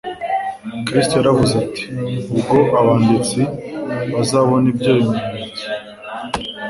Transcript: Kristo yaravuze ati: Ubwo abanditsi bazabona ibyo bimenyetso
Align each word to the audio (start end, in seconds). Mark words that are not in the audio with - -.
Kristo 0.85 1.13
yaravuze 1.19 1.53
ati: 1.63 1.83
Ubwo 2.33 2.57
abanditsi 2.81 3.39
bazabona 4.13 4.65
ibyo 4.73 4.91
bimenyetso 4.97 5.65